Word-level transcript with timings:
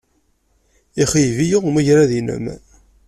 Ixeyyeb-iyi 1.01 1.57
umagrad-nnem. 1.69 2.45